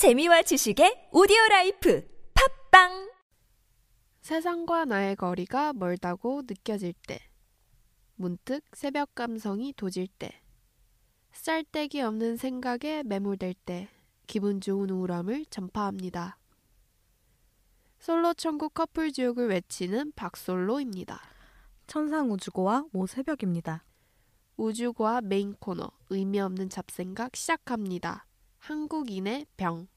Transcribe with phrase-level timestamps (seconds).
[0.00, 2.08] 재미와 지식의 오디오 라이프
[2.70, 3.12] 팟빵
[4.22, 7.20] 세상과 나의 거리가 멀다고 느껴질 때,
[8.16, 10.40] 문득 새벽 감성이 도질 때,
[11.32, 13.90] 쓰잘데기 없는 생각에 매몰될 때,
[14.26, 16.38] 기분 좋은 우울함을 전파합니다.
[17.98, 21.20] 솔로 천국 커플 지옥을 외치는 박솔로입니다.
[21.88, 23.84] 천상우주고와 오새벽입니다.
[24.56, 28.29] 우주고와 메인 코너, 의미 없는 잡생각 시작합니다.
[28.60, 29.88] 한국인의 병.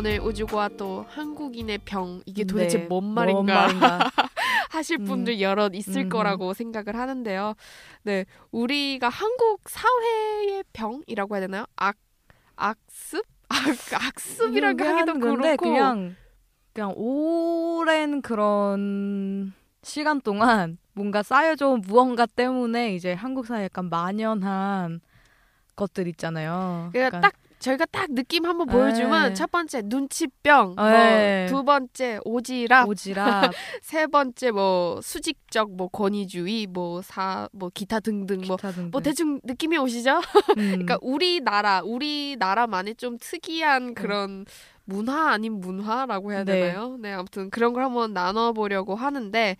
[0.00, 2.22] 오늘 우주과 또 한국인의 병.
[2.24, 3.42] 이게 도대체 네, 뭔 말인가?
[3.42, 4.10] 뭔 말인가?
[4.70, 5.04] 하실 음.
[5.04, 6.08] 분들 여럿 있을 음흠.
[6.08, 7.52] 거라고 생각을 하는데요.
[8.04, 11.66] 네, 우리가 한국 사회의 병이라고 해야 되나요?
[11.76, 11.96] 악
[12.56, 13.26] 악습?
[13.50, 13.58] 악
[14.06, 16.16] 악습이라고 하기도 그렇고 그냥
[16.72, 19.52] 그냥 오랜 그런
[19.82, 25.02] 시간 동안 뭔가 쌓여져온 무언가 때문에 이제 한국 사회에 약간 만연한
[25.76, 26.88] 것들 있잖아요.
[26.90, 28.72] 그러니까 딱 저희가 딱 느낌 한번 네.
[28.72, 31.46] 보여주면 첫 번째 눈치병, 네.
[31.50, 33.14] 뭐, 두 번째 오지랖, 오지�
[33.82, 38.90] 세 번째 뭐 수직적 뭐 권위주의, 뭐 사뭐 기타 등등 뭐 기타 등등.
[38.90, 40.16] 뭐 대충 느낌이 오시죠?
[40.16, 40.54] 음.
[40.56, 44.46] 그러니까 우리나라 우리나라만의 좀 특이한 그런
[44.84, 46.60] 문화 아닌 문화라고 해야 네.
[46.60, 46.96] 되나요?
[46.98, 49.56] 네 아무튼 그런 걸 한번 나눠보려고 하는데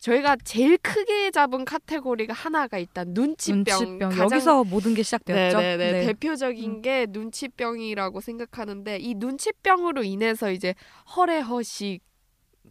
[0.00, 5.58] 저희가 제일 크게 잡은 카테고리가 하나가 일단 눈치병, 눈치병 가장 여기서 모든 게 시작되었죠.
[5.58, 6.06] 네네네 네.
[6.06, 6.82] 대표적인 음.
[6.82, 10.74] 게 눈치병이라고 생각하는데 이 눈치병으로 인해서 이제
[11.16, 12.02] 허례허식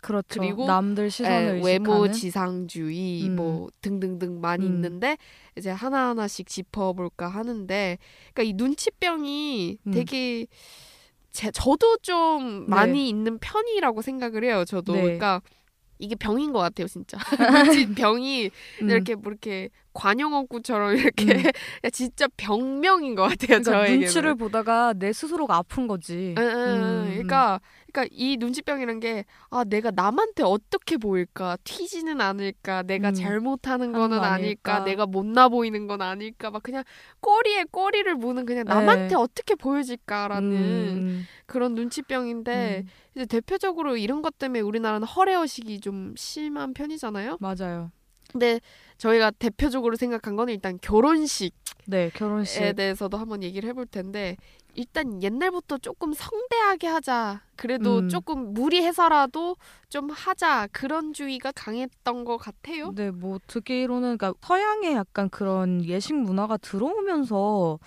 [0.02, 0.39] 그렇죠.
[0.39, 3.36] 그리고, 남들 시선을 예, 외모 의식하는 지상주의 음.
[3.36, 4.75] 뭐 등등등 많이 음.
[4.75, 5.18] 있는데
[5.57, 7.97] 이제 하나 하나씩 짚어볼까 하는데
[8.34, 9.91] 그러니까 이 눈치병이 음.
[9.91, 10.46] 되게
[11.31, 12.75] 제, 저도 좀 네.
[12.75, 14.66] 많이 있는 편이라고 생각을 해요.
[14.66, 15.01] 저도 네.
[15.01, 15.41] 그러니까
[16.00, 17.18] 이게 병인 것 같아요, 진짜.
[17.66, 18.52] 눈치병이
[18.84, 18.90] 음.
[18.90, 21.90] 이렇게 뭐 이렇게 관용어구처럼 이렇게 음.
[21.91, 23.59] 진짜 병명인 것 같아요.
[23.62, 24.00] 그러니까 저에게는.
[24.02, 26.36] 눈치를 보다가 내 스스로가 아픈 거지.
[26.38, 26.68] 응, 응, 응.
[26.68, 27.59] 음, 그러니까
[27.97, 33.94] 그러니까 이 눈치병이란 게 아 내가 남한테 어떻게 보일까 튀지는 않을까 내가 음, 잘못하는 하는
[33.94, 34.84] 거는 거 아닐까 아닐까.
[34.85, 36.84] 내가 못나 보이는 건 아닐까 막 그냥
[37.22, 39.16] 꼬리에 꼬리를 무는 그냥 남한테 네.
[39.16, 46.74] 어떻게 보여질까라는 음, 그런 눈치병인데 음, 이제 대표적으로 이런 것 때문에 우리나라는 허례허식이 좀 심한
[46.74, 47.38] 편이잖아요.
[47.40, 47.91] 맞아요.
[48.31, 48.59] 근데
[48.97, 51.56] 저희가 대표적으로 생각한 거는 일단 결혼식에
[51.86, 52.74] 네, 결혼식.
[52.75, 54.36] 대해서도 한번 얘기를 해볼 텐데
[54.77, 57.41] 일단 옛날부터 조금 성대하게 하자.
[57.55, 58.09] 그래도 음.
[58.09, 59.57] 조금 무리해서라도
[59.89, 60.67] 좀 하자.
[60.71, 62.93] 그런 주의가 강했던 것 같아요.
[62.95, 67.79] 네, 뭐 듣기로는 그러니까 서양의 약간 그런 예식 문화가 들어오면서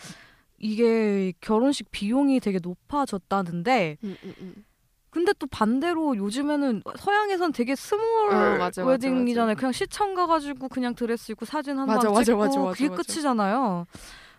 [0.58, 4.64] 이게 결혼식 비용이 되게 높아졌다는데 음, 음, 음.
[5.10, 9.54] 근데 또 반대로 요즘에는 서양에선 되게 스몰 어, 맞아, 맞아, 웨딩이잖아요.
[9.54, 9.58] 맞아.
[9.58, 13.02] 그냥 시청 가가지고 그냥 드레스 입고 사진 한번 맞아, 찍고 맞아, 맞아, 맞아, 그게 맞아.
[13.02, 13.86] 끝이잖아요.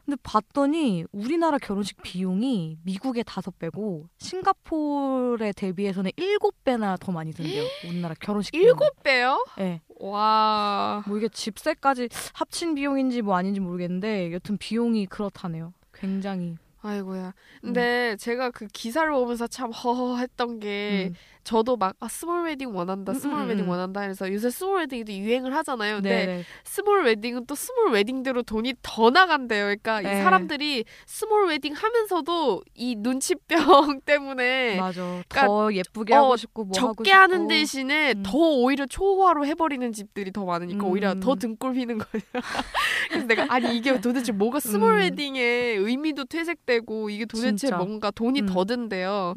[0.06, 7.64] 근데 봤더니 우리나라 결혼식 비용이 미국의 다섯 배고 싱가포르에 대비해서는 일곱 배나 더 많이 든대요.
[7.88, 8.54] 우리나라 결혼식.
[8.56, 9.44] 일곱 배요?
[9.58, 9.82] 네.
[10.00, 11.04] 와.
[11.08, 15.74] 뭐 이게 집세까지 합친 비용인지 뭐 아닌지 모르겠는데 여튼 비용이 그렇다네요.
[15.94, 16.58] 굉장히.
[16.84, 17.34] 아이고야.
[17.62, 21.16] 근데 제가 그 기사를 보면서 참 허허했던 게 음.
[21.44, 23.70] 저도 막 아, 스몰 웨딩 원한다, 음, 스몰 음, 웨딩 음.
[23.70, 25.96] 원한다 해서 요새 스몰 웨딩도 유행을 하잖아요.
[25.96, 26.44] 근데 네네.
[26.64, 29.64] 스몰 웨딩은 또 스몰 웨딩대로 돈이 더 나간대요.
[29.66, 30.24] 그러니까 이 네.
[30.24, 35.02] 사람들이 스몰 웨딩 하면서도 이 눈치병 때문에 맞아.
[35.28, 37.18] 그러니까 더 예쁘게 어, 하고 싶고 뭐 하고 적게 싶고.
[37.22, 38.24] 하는 대신에 음.
[38.24, 41.20] 더 오히려 초호화로 해버리는 집들이 더 많으니까 오히려 음.
[41.20, 42.24] 더 등골 휘는 거예요.
[43.10, 45.00] 그래서 내가 아니 이게 도대체 뭐가 스몰 음.
[45.00, 47.78] 웨딩의 의미도 퇴색되고 이게 도대체 진짜.
[47.78, 48.46] 뭔가 돈이 음.
[48.46, 49.34] 더 든대요.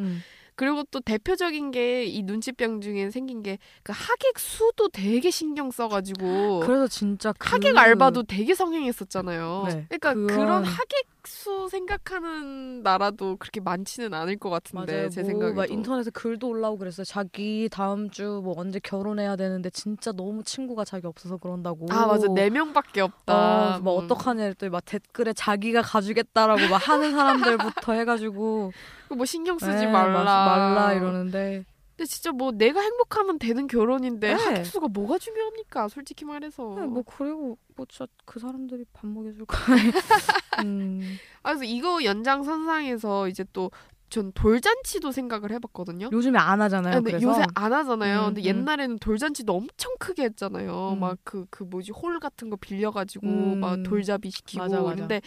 [0.54, 0.56] 음.
[0.56, 6.61] 그리고 또 대표적인 게 이 눈치병 중에 생긴 게 그 하객 수도 되게 신경 써가지고
[6.61, 7.49] 그래서 진짜 그...
[7.50, 9.64] 하객 알바도 되게 성행했었잖아요.
[9.69, 15.09] 네, 그러니까 그런 그런- 하객 수 생각하는 나라도 그렇게 많지는 않을 것 같은데 맞아요.
[15.11, 15.56] 제 뭐 생각에도.
[15.56, 17.05] 막 인터넷에 글도 올라오고 그랬어요.
[17.05, 21.87] 자기 다음 주 뭐 언제 결혼해야 되는데 진짜 너무 친구가 자기 없어서 그런다고.
[21.91, 23.76] 아 맞아 네 명밖에 없다.
[23.76, 24.05] 어, 뭐 음.
[24.05, 28.73] 어떡하냐 했더니 막 댓글에 자기가 가주겠다라고 막 하는 사람들부터 해가지고
[29.17, 30.25] 뭐 신경 쓰지 에, 말라.
[30.25, 31.65] 마- 말라 이러는데
[31.96, 34.35] 근데 진짜 뭐 내가 행복하면 되는 결혼인데 네.
[34.35, 35.88] 하객 수가 뭐가 중요합니까?
[35.88, 36.75] 솔직히 말해서.
[36.79, 39.56] 네, 뭐 그리고 뭐 진짜 그 사람들이 밥 먹여줄 거.
[40.64, 41.00] 음,
[41.43, 43.70] 아, 그래서 이거 연장선상에서 이제 또
[44.14, 46.08] 전 돌잔치도 생각을 해봤거든요.
[46.12, 46.94] 요즘에 안 하잖아요.
[46.99, 48.20] 근데 그래서 요새 안 하잖아요.
[48.20, 48.44] 음, 근데 음.
[48.44, 50.90] 옛날에는 돌잔치도 엄청 크게 했잖아요.
[50.93, 51.00] 음.
[51.00, 53.58] 막그그 뭐지 홀 같은 거 빌려가지고 음.
[53.58, 54.62] 막 돌잡이 시키고.
[54.62, 54.94] 맞아, 맞아.
[54.94, 55.20] 근데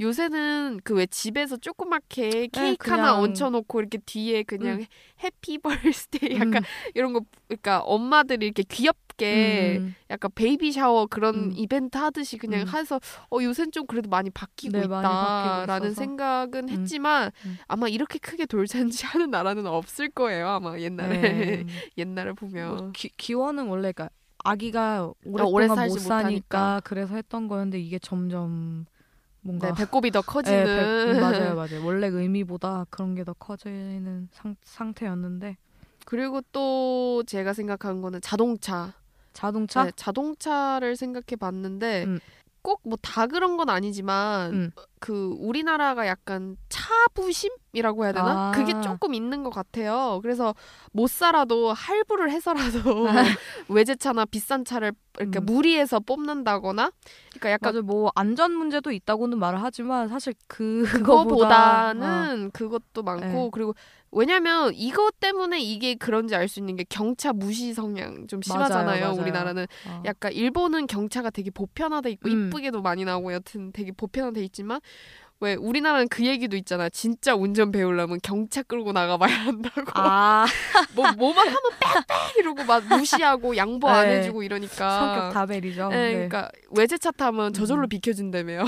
[0.00, 4.84] 요새는 그 왜 집에서 조그맣게 케이크 그냥- 하나 얹혀놓고 이렇게 뒤에 그냥
[5.22, 6.62] happy birthday 약간 음,
[6.94, 9.94] 이런 거 그러니까 엄마들이 이렇게 귀엽 게 음.
[10.10, 11.52] 약간 baby shower 그런 음.
[11.54, 12.68] 이벤트 하듯이 그냥 음.
[12.68, 13.00] 해서
[13.30, 15.94] 어 요새는 좀 그래도 많이 바뀌고 네, 있다라는.
[15.94, 16.68] 생각은 음.
[16.68, 17.58] 했지만 음.
[17.68, 21.66] 아마 이렇게 크게 돌잔치 하는 나라는 없을 거예요 아마 옛날에 네.
[21.98, 24.08] 옛날을 보면 뭐 기, 기원은 원래 그러니까
[24.44, 26.80] 아기가 오래 오랫동안 못 살지 사니까 못하니까.
[26.84, 28.86] 그래서 했던 거였는데 이게 점점
[29.40, 31.84] 뭔가 네, 배꼽이 더 예, 커지는 배- 음, 맞아요, 맞아요.
[31.84, 35.56] 원래 의미보다 그런 게 더 커지는 상, 상태였는데
[36.04, 38.92] 그리고 또 제가 생각한 거는 자동차
[39.32, 42.20] 자동차 네, 자동차를 생각해 봤는데 음.
[42.62, 44.70] 꼭뭐 다 그런 건 아니지만 음.
[45.02, 48.50] 그 우리나라가 약간 차부심이라고 해야 되나?
[48.50, 48.52] 아.
[48.54, 50.20] 그게 조금 있는 것 같아요.
[50.22, 50.54] 그래서
[50.92, 53.12] 못 살아도 할부를 해서라도 아.
[53.68, 55.44] 외제차나 비싼 차를 이렇게 음.
[55.44, 56.92] 무리해서 뽑는다거나
[57.30, 63.26] 그러니까 약간 맞아 뭐 안전 문제도 있다고는 말을 하지만 사실 그 그거보다 그거보다는 그것도 많고
[63.26, 63.48] 네.
[63.52, 63.74] 그리고
[64.14, 69.04] 왜냐면 이것 때문에 이게 그런지 알 수 있는 게 경차 무시 성향 좀 맞아요, 심하잖아요.
[69.06, 69.20] 맞아요.
[69.20, 70.02] 우리나라는 어, 어.
[70.04, 72.48] 약간 일본은 경차가 되게 보편화돼 있고 음.
[72.48, 74.80] 이쁘게도 많이 나오고 여튼 되게 보편화돼 있지만
[75.42, 76.88] 왜 우리나라는 그 얘기도 있잖아.
[76.88, 79.90] 진짜 운전 배우려면 경차 끌고 나가봐야 한다고.
[79.94, 80.46] 아
[80.94, 84.18] 뭐 뭐만 하면 빽빽 이러고 막 무시하고 양보 안 네.
[84.18, 85.00] 해주고 이러니까.
[85.00, 85.88] 성격 다벨이죠.
[85.88, 87.88] 네, 그러니까 외제차 타면 저절로 음.
[87.88, 88.62] 비켜준다며요.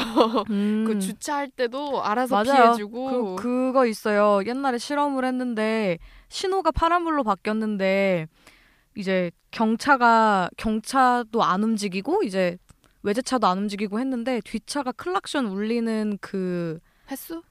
[0.50, 0.84] 음.
[0.84, 2.64] 그 주차할 때도 알아서 맞아요.
[2.72, 3.36] 피해주고.
[3.36, 4.40] 그, 그거 있어요.
[4.44, 5.98] 옛날에 실험을 했는데
[6.28, 8.26] 신호가 파란불로 바뀌었는데
[8.96, 12.58] 이제 경차가 경차도 안 움직이고 이제
[13.04, 16.80] 외제차도 안 움직이고 했는데 뒷차가 클락션 울리는 그
[17.10, 17.42] 횟수?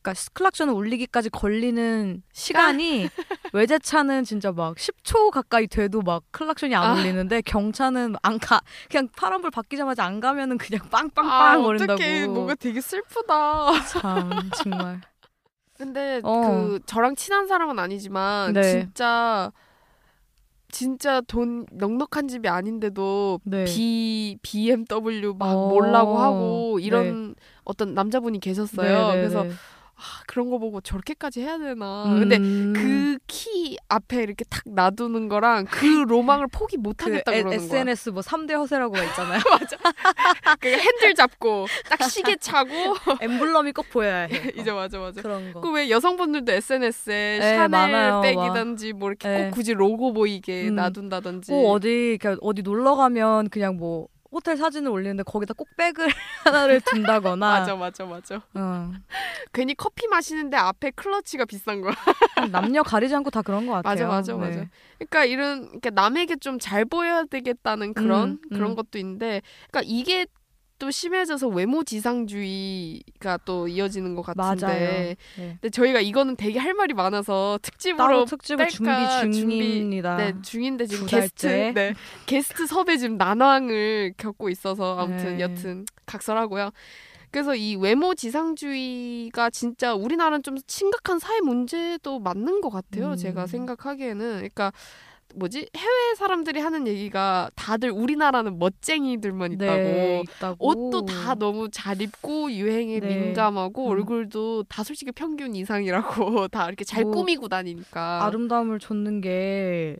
[0.00, 3.08] 그러니까 클락션을 울리기까지 걸리는 시간이
[3.52, 6.94] 외제차는 진짜 막 10초 가까이 돼도 막 클락션이 안 아.
[6.94, 8.60] 울리는데 경차는 안 가.
[8.90, 11.92] 그냥 파란불 바뀌자마자 안 가면은 그냥 빵빵빵 아, 거린다고.
[11.94, 12.26] 어떡해.
[12.28, 13.82] 뭔가 되게 슬프다.
[13.86, 14.30] 참
[14.62, 15.00] 정말.
[15.76, 16.40] 근데 어.
[16.42, 18.62] 그 저랑 친한 사람은 아니지만 네.
[18.62, 19.50] 진짜
[20.70, 23.64] 진짜 돈 넉넉한 집이 아닌데도 네.
[23.64, 25.68] B BMW 막 어.
[25.68, 27.34] 몰라고 하고 이런
[27.64, 29.08] 어떤 남자분이 계셨어요.
[29.08, 29.50] 네, 네, 그래서 네.
[30.00, 32.04] 아, 그런 거 보고 저렇게까지 해야 되나.
[32.06, 32.20] 음.
[32.20, 32.38] 근데
[33.18, 37.66] 그키 앞에 이렇게 탁 놔두는 거랑 그 로망을 포기 못그 하겠다 에- 그러는 거야.
[37.66, 39.40] SNS 뭐 3대 허세라고가 있잖아요.
[40.60, 42.70] 그 핸들 잡고 딱 시계 차고
[43.20, 44.52] 엠블럼이 꼭 보여야 해.
[44.56, 45.20] 이제 맞아 맞아.
[45.20, 45.60] 그런 거.
[45.60, 48.20] 그왜 여성분들도 SNS에 네, 샤넬 많아요.
[48.22, 49.44] 백이든지 뭐 이렇게 네.
[49.44, 50.76] 꼭 굳이 로고 보이게 음.
[50.76, 51.50] 놔둔다든지.
[51.50, 56.06] 꼭 어디 그러니까 어디 놀러 가면 그냥 뭐 호텔 사진을 올리는데 거기다 꼭 백을
[56.44, 57.60] 하나를 둔다거나.
[57.60, 58.42] 맞아 맞아 맞아.
[58.54, 58.92] 어.
[59.52, 61.94] 괜히 커피 마시는데 앞에 클러치가 비싼 거야.
[62.50, 64.08] 남녀 가리지 않고 다 그런 것 맞아 같아요.
[64.08, 64.38] 맞아 네.
[64.38, 64.68] 맞아.
[64.98, 68.76] 그러니까 이런 그러니까 남에게 좀 잘 보여야 되겠다는 그런 음, 그런 음.
[68.76, 69.40] 것도 있는데,
[69.70, 70.26] 그러니까 이게
[70.78, 74.66] 또 심해져서 외모 지상주의가 또 이어지는 것 같은데.
[74.66, 74.78] 맞아요.
[74.78, 75.16] 네.
[75.36, 80.16] 근데 저희가 이거는 되게 할 말이 많아서 특집으로 특집을 뺄까 준비 준비- 중입니다.
[80.16, 81.72] 네, 중인데 지금 두 게스트 달째.
[81.74, 81.94] 네,
[82.26, 85.42] 게스트 섭외 지금 난항을 겪고 있어서 아무튼 네.
[85.42, 86.70] 여튼 각설하고요.
[87.30, 93.10] 그래서 이 외모 지상주의가 진짜 우리나라는 좀 심각한 사회 문제도 맞는 것 같아요.
[93.10, 93.16] 음.
[93.16, 94.72] 제가 생각하기에는 그러니까
[95.34, 100.66] 뭐지 해외 사람들이 하는 얘기가 다들 우리나라는 멋쟁이들만 있다고 네, 있다고.
[100.66, 103.16] 옷도 다 너무 잘 입고 유행에 네.
[103.16, 103.90] 민감하고 음.
[103.90, 109.96] 얼굴도 다 솔직히 평균 이상이라고 다 이렇게 잘 뭐, 꾸미고 다니니까 아름다움을 줬는 게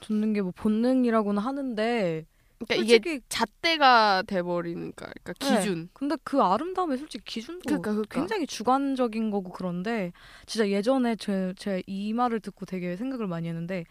[0.00, 2.26] 줬는 게 뭐 본능이라고는 하는데
[2.58, 5.56] 그러니까 이게 솔직히 잣대가 돼버리니까 그러니까 네.
[5.58, 10.12] 기준 근데 그 아름다움의 솔직히 기준도 그러니까 그러니까 굉장히 주관적인 거고 그런데
[10.46, 13.84] 진짜 예전에 제, 제가 이 말을 듣고 되게 생각을 많이 했는데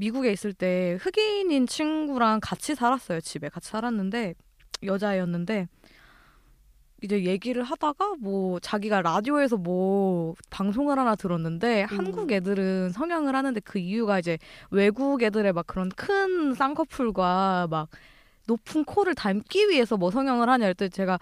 [0.00, 4.34] 미국에 있을 때 흑인인 친구랑 같이 살았어요 집에 같이 살았는데
[4.82, 5.68] 여자애였는데
[7.02, 13.78] 이제 얘기를 하다가 뭐 자기가 라디오에서 뭐 방송을 하나 들었는데 한국 애들은 성형을 하는데 그
[13.78, 14.38] 이유가 이제
[14.70, 17.88] 외국 애들의 막 그런 큰 쌍꺼풀과 막
[18.46, 21.18] 높은 코를 닮기 위해서 뭐 성형을 하냐 할때 제가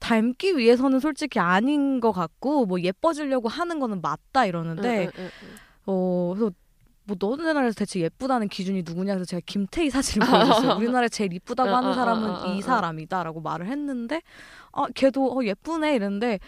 [0.00, 5.30] 닮기 위해서는 솔직히 아닌 것 같고 뭐 예뻐지려고 하는 거는 맞다 이러는데 응, 응.
[5.86, 6.52] 어 그래서
[7.06, 10.76] 뭐 너네 나라에서 대체 예쁘다는 기준이 누구냐 그래서 제가 김태희 사진을 보여줬어요.
[10.76, 12.54] 우리나라에 제일 이쁘다고 어, 하는 어, 사람은 어, 어, 어.
[12.54, 14.22] 이 사람이다라고 말을 했는데
[14.72, 16.40] 아 걔도 어 예쁘네 이랬는데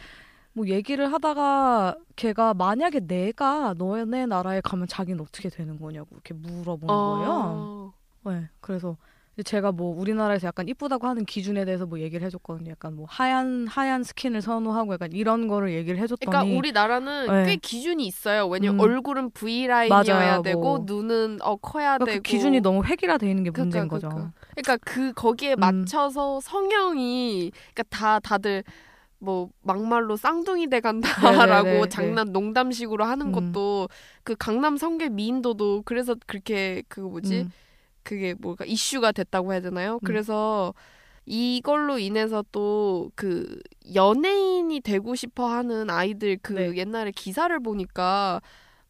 [0.52, 6.86] 뭐 얘기를 하다가 걔가 만약에 내가 너네 나라에 가면 자기는 어떻게 되는 거냐고 이렇게 물어보는
[6.86, 7.30] 거예요.
[7.30, 7.92] 어.
[8.24, 8.96] 네, 그래서
[9.42, 12.70] 제가 뭐 우리나라에서 약간 이쁘다고 하는 기준에 대해서 뭐 얘기를 해줬거든요.
[12.70, 17.44] 약간 뭐 하얀 하얀 스킨을 선호하고 약간 이런 거를 얘기를 해줬더니 그러니까 우리나라는 네.
[17.46, 18.46] 꽤 기준이 있어요.
[18.48, 18.80] 왜냐면 음.
[18.80, 20.78] 얼굴은 V 라인이어야 되고 뭐.
[20.84, 24.08] 눈은 어 커야 그러니까 되고 그 기준이 너무 획일화돼 있는 게 그러니까, 문제인 거죠.
[24.08, 24.32] 그러니까.
[24.56, 25.60] 그러니까 그 거기에 음.
[25.60, 28.64] 맞춰서 성형이 그러니까 다 다들
[29.20, 33.52] 뭐 막말로 쌍둥이 돼 간다라고 장난 농담식으로 하는 음.
[33.52, 33.88] 것도
[34.22, 37.52] 그 강남 성계 미인도도 그래서 그렇게 그 뭐지 음.
[38.08, 39.94] 그게 뭐가 이슈가 됐다고 해야 되나요?
[39.94, 39.98] 음.
[40.02, 40.72] 그래서
[41.26, 43.60] 이걸로 인해서 또 그
[43.94, 46.76] 연예인이 되고 싶어 하는 아이들 그 네.
[46.76, 48.40] 옛날에 기사를 보니까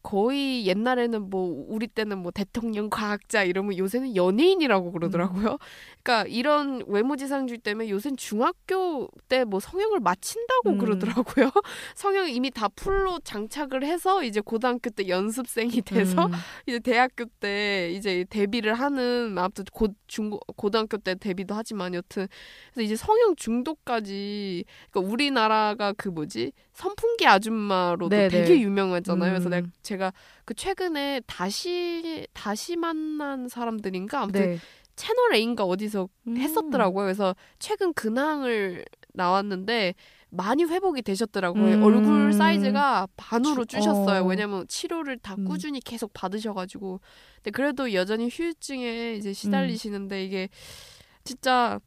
[0.01, 5.57] 거의 옛날에는 뭐 우리 때는 뭐 대통령 과학자 이러면 요새는 연예인이라고 그러더라고요.
[6.01, 10.77] 그러니까 이런 외모지상주의 때문에 요새는 중학교 때 뭐 성형을 마친다고 음.
[10.77, 11.51] 그러더라고요.
[11.95, 16.31] 성형 이미 다 풀로 장착을 해서 이제 고등학교 때 연습생이 돼서 음.
[16.67, 22.27] 이제 대학교 때 이제 데뷔를 하는 아무튼 고중 고등학교 때 데뷔도 하지만 여튼
[22.73, 26.51] 그래서 이제 성형 중독까지 그러니까 우리나라가 그 뭐지
[26.83, 28.29] 선풍기 아줌마로도 네네.
[28.29, 29.31] 되게 유명하잖아요.
[29.31, 29.51] 그래서 음.
[29.51, 30.13] 내가 제가
[30.45, 34.57] 그 최근에 다시 다시 만난 사람들인가 아무튼 네.
[34.95, 36.37] 채널 A인가 어디서 음.
[36.37, 37.03] 했었더라고요.
[37.03, 39.93] 그래서 최근 근황을 나왔는데
[40.29, 41.75] 많이 회복이 되셨더라고요.
[41.75, 41.83] 음.
[41.83, 44.23] 얼굴 사이즈가 반으로 주- 줄셨어요.
[44.23, 44.25] 어.
[44.25, 45.43] 왜냐면 치료를 다 음.
[45.43, 47.01] 꾸준히 계속 받으셔가지고.
[47.35, 50.47] 근데 그래도 여전히 휴유증에 이제 시달리시는데 이게
[51.25, 51.77] 진짜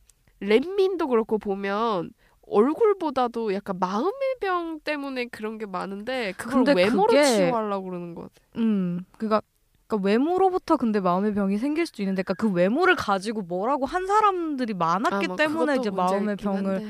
[0.40, 2.11] 렛민도 그렇고 보면
[2.52, 8.62] 얼굴보다도 약간 마음의 병 때문에 그런 게 많은데 그걸 외모로 그게- 치유하려고 그러는 것 같아요.
[8.64, 9.42] 음, 그러니까,
[9.87, 14.75] 그러니까 외모로부터 근데 마음의 병이 생길 수도 있는데, 그러니까 그 외모를 가지고 뭐라고 한 사람들이
[14.75, 16.85] 많았기 아, 뭐 때문에 이제 마음의 병을, 한데.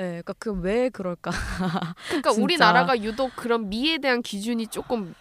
[0.00, 1.30] 예, 그러니까 그 왜 그럴까?
[2.08, 2.30] 그러니까.
[2.40, 5.14] 우리나라가 유독 그런 미에 대한 기준이 조금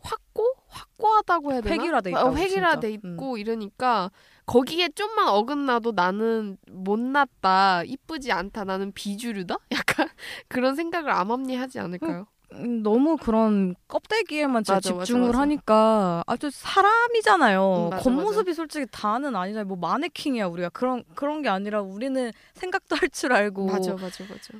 [0.00, 1.74] 확고 확고하다고 해야 되나?
[1.74, 2.88] 획일화돼 어, 진짜.
[2.88, 3.12] 음.
[3.14, 4.10] 있고 이러니까
[4.46, 9.56] 거기에 좀만 어긋나도 나는 못났다, 이쁘지 않다, 나는 비주류다?
[9.72, 10.08] 약간
[10.48, 12.26] 그런 생각을 암암리하지 않을까요?
[12.54, 15.38] 음, 너무 그런 껍데기에만 맞아, 맞아, 집중을 맞아.
[15.40, 17.84] 하니까 아주 사람이잖아요.
[17.86, 19.64] 음, 맞아, 겉모습이 솔직히 다는 아니잖아요.
[19.64, 24.52] 뭐 마네킹이야 우리가 그런 그런 게 아니라 우리는 생각도 할 줄 알고 맞아, 맞아, 맞아.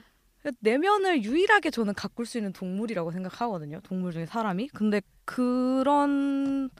[0.60, 3.80] 내면을 유일하게 저는 가꿀 수 있는 동물이라고 생각하거든요.
[3.82, 4.68] 동물 중에 사람이.
[4.68, 6.70] 근데 그런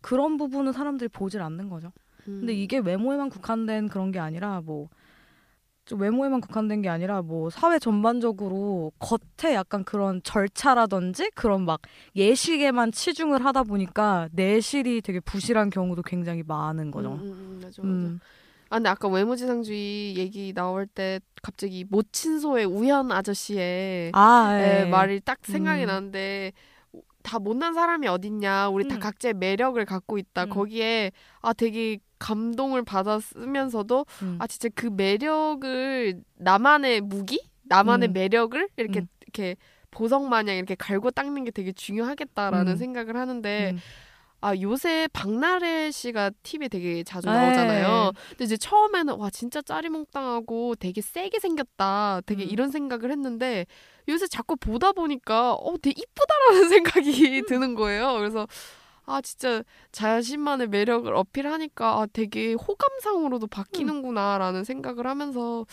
[0.00, 1.92] 그런 부분은 사람들이 보질 않는 거죠.
[2.28, 2.40] 음.
[2.40, 8.92] 근데 이게 외모에만 국한된 그런 게 아니라 뭐좀 외모에만 국한된 게 아니라 뭐 사회 전반적으로
[8.98, 11.80] 겉에 약간 그런 절차라든지 그런 막
[12.16, 17.12] 예식에만 치중을 하다 보니까 내실이 되게 부실한 경우도 굉장히 많은 거죠.
[17.12, 17.82] 음, 음, 음, 맞아, 맞아.
[17.82, 18.20] 음.
[18.72, 24.88] 아, 근데 아까 외모지상주의 얘기 나올 때 갑자기 모친소의 우현 아저씨의 아, 예, 예.
[24.88, 25.86] 말이 딱 생각이 음.
[25.88, 26.52] 나는데
[27.22, 29.00] 다 못난 사람이 어딨냐 우리 다 음.
[29.00, 30.50] 각자의 매력을 갖고 있다 음.
[30.50, 34.36] 거기에 아 되게 감동을 받았으면서도 음.
[34.40, 38.12] 아 진짜 그 매력을 나만의 무기 나만의 음.
[38.12, 39.06] 매력을 이렇게 음.
[39.22, 39.56] 이렇게
[39.90, 42.76] 보석 마냥 이렇게 갈고 닦는 게 되게 중요하겠다라는 음.
[42.76, 43.78] 생각을 하는데 음.
[44.42, 47.32] 아 요새 박나래 씨가 TV에 되게 자주 네.
[47.32, 48.12] 나오잖아요.
[48.30, 52.22] 근데 이제 처음에는 와 진짜 짜리몽땅하고 되게 세게 생겼다.
[52.26, 52.48] 되게 음.
[52.50, 53.66] 이런 생각을 했는데
[54.08, 57.46] 요새 자꾸 보다 보니까 어 되게 이쁘다라는 생각이 음.
[57.46, 58.14] 드는 거예요.
[58.14, 58.48] 그래서
[59.06, 65.66] 아 진짜 자신만의 매력을 어필하니까 아 되게 호감상으로도 바뀌는구나라는 생각을 하면서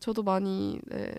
[0.00, 1.14] 저도 많이 네.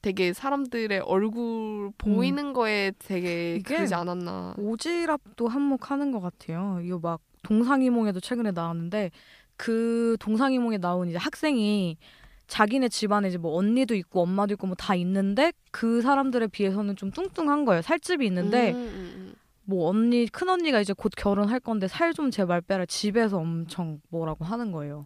[0.00, 4.54] 되게 사람들의 얼굴 보이는 거에 되게 그러지 않았나.
[4.58, 6.80] 오지랖도 한몫하는 것 같아요.
[6.82, 9.10] 이거 막 동상이몽에도 최근에 나왔는데
[9.56, 11.96] 그 동상이몽에 나온 이제 학생이
[12.46, 17.10] 자기네 집안에 이제 뭐 언니도 있고 엄마도 있고 뭐 다 있는데 그 사람들에 비해서는 좀
[17.10, 17.82] 뚱뚱한 거예요.
[17.82, 19.34] 살집이 있는데 음, 음, 음.
[19.64, 24.44] 뭐 언니 큰 언니가 이제 곧 결혼할 건데 살 좀 제발 빼라 집에서 엄청 뭐라고
[24.44, 25.04] 하는 거예요.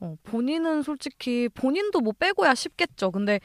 [0.00, 3.10] 어, 본인은 솔직히 본인도 뭐 빼고야 싶겠죠.
[3.10, 3.40] 근데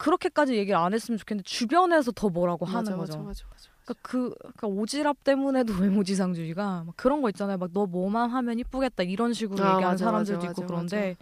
[0.00, 3.18] 그렇게까지 얘기를 안 했으면 좋겠는데 주변에서 더 뭐라고 하는 맞아, 거죠.
[3.18, 3.70] 맞아, 맞아, 맞아.
[3.84, 7.58] 그러니까 그 그러니까 오지랖 때문에도 외모지상주의가 막 그런 거 있잖아요.
[7.58, 11.16] 막 너 뭐만 하면 이쁘겠다 이런 식으로 아, 얘기하는 사람들도 있고 그런데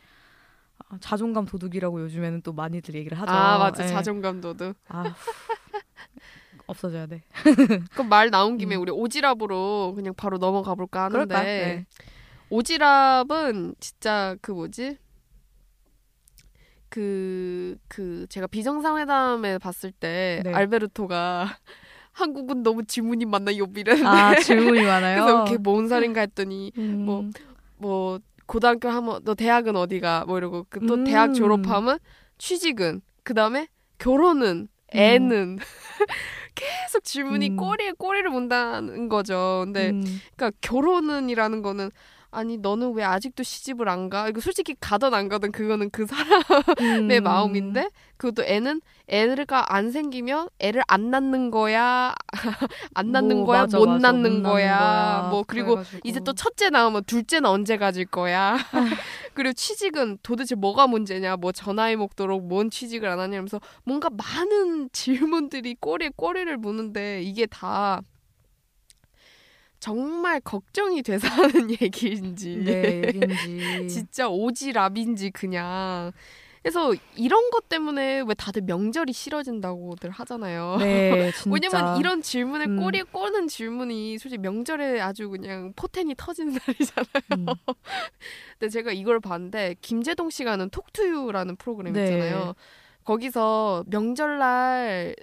[0.89, 3.33] 아, 자존감 도둑이라고 요즘에는 또 많이들 얘기를 하죠.
[3.33, 3.89] 아 맞아 예.
[3.89, 4.77] 자존감 도둑.
[4.87, 5.13] 아,
[6.69, 7.25] 없어져야 돼.
[7.93, 8.83] 그럼 말 나온 김에 음.
[8.83, 11.35] 우리 오지랖으로 그냥 바로 넘어가 볼까 하는데?
[11.35, 11.87] 네.
[12.51, 14.99] 오지랖은 진짜 그 뭐지?
[16.89, 20.53] 그, 그, 제가 비정상회담에 봤을 때, 네.
[20.53, 21.49] 알베르토가
[22.13, 23.67] 한국은 너무 지문이 많나요?
[23.75, 24.09] 이랬는데.
[24.09, 25.23] 아 질문이 많아요.
[25.23, 27.05] 그래서 걔뭔 살인가 했더니, 음.
[27.05, 27.25] 뭐,
[27.77, 30.25] 뭐, 고등학교 하면, 너 대학은 어디가?
[30.27, 31.05] 뭐 이러고, 그또 음.
[31.05, 31.99] 대학 졸업하면
[32.39, 33.69] 취직은, 그 다음에
[33.99, 35.59] 결혼은, 애는.
[36.55, 37.57] 계속 질문이 음.
[37.57, 39.63] 꼬리에 꼬리를 문다는 거죠.
[39.65, 40.03] 근데, 음.
[40.35, 41.91] 그러니까 결혼은이라는 거는
[42.31, 44.29] 아니 너는 왜 아직도 시집을 안 가?
[44.29, 47.25] 이거 솔직히 가든 안 가든 그거는 그 사람의 음.
[47.25, 52.15] 마음인데 그것도 애는 애가 안 생기면 애를 안 낳는 거야
[52.95, 54.13] 안 낳는 뭐, 거야 맞아, 못 맞아.
[54.13, 55.29] 낳는 못 거야 거야.
[55.31, 56.01] 뭐 그리고 그래가지고.
[56.05, 58.59] 이제 또 첫째 나오면 둘째는 언제 가질 거야
[59.33, 65.77] 그리고 취직은 도대체 뭐가 문제냐 뭐 전화에 먹도록 뭔 취직을 안 하냐면서 뭔가 많은 질문들이
[65.81, 68.03] 꼬리에 꼬리를 무는데 이게 다
[69.81, 73.89] 정말 걱정이 돼서 하는 얘기인지 네, 얘긴지.
[73.89, 76.13] 진짜 오지랖인지 그냥
[76.63, 80.77] 그래서 이런 것 때문에 왜 다들 명절이 싫어진다고들 하잖아요.
[80.81, 81.31] 네.
[81.51, 82.77] 왜냐면 이런 질문에 음.
[82.77, 87.07] 꼬리에 꼬는 질문이 솔직히 명절에 아주 그냥 포텐이 터지는 날이잖아요.
[87.39, 87.47] 음.
[88.59, 92.05] 근데 제가 이걸 봤는데 김재동 씨가 하는 톡투유라는 프로그램 네.
[92.05, 92.55] 있잖아요.
[93.05, 95.15] 거기서 명절날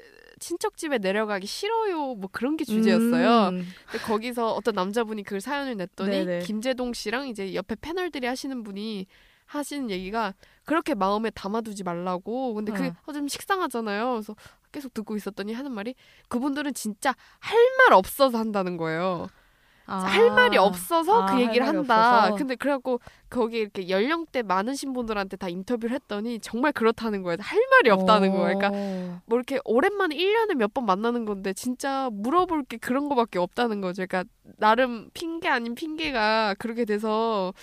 [0.46, 2.14] 친척 집에 내려가기 싫어요.
[2.14, 3.50] 뭐 그런 게 주제였어요.
[3.50, 3.66] 음.
[3.90, 6.40] 근데 거기서 어떤 남자분이 그 사연을 냈더니 네네.
[6.42, 9.08] 김재동 씨랑 이제 옆에 패널들이 하시는 분이
[9.48, 12.54] 하시는 얘기가 그렇게 마음에 담아두지 말라고.
[12.54, 12.96] 근데 그게 어.
[13.08, 14.12] 어, 좀 식상하잖아요.
[14.12, 14.36] 그래서
[14.72, 15.96] 계속 듣고 있었더니 하는 말이
[16.28, 19.28] 그분들은 진짜 할 말 없어서 한다는 거예요.
[19.88, 19.98] 아.
[19.98, 22.20] 할 말이 없어서 아, 그할 얘기를 한다.
[22.26, 22.36] 없어서.
[22.36, 23.00] 근데 그래갖고
[23.30, 27.38] 거기 이렇게 연령대 많으신 분들한테 다 인터뷰를 했더니 정말 그렇다는 거예요.
[27.40, 28.58] 할 말이 없다는 거예요.
[28.58, 29.22] 그러니까 어.
[29.26, 34.06] 뭐 이렇게 오랜만에 1년에 몇 번 만나는 건데 진짜 물어볼 게 그런 거밖에 없다는 거죠.
[34.08, 37.54] 그러니까 나름 핑계 아닌 핑계가 그렇게 돼서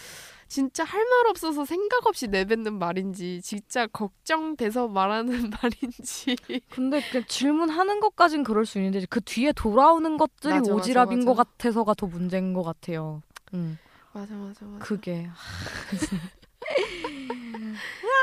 [0.52, 6.36] 진짜 할 말 없어서 생각 없이 내뱉는 말인지 진짜 걱정돼서 말하는 말인지
[6.68, 11.24] 근데 그 질문하는 것까진 그럴 수 있는데 그 뒤에 돌아오는 것들이 맞아, 오지랖인 맞아.
[11.24, 13.22] 것 같아서가 더 문제인 것 같아요.
[13.54, 13.78] 음,
[14.12, 14.84] 맞아 맞아 맞아.
[14.84, 15.26] 그게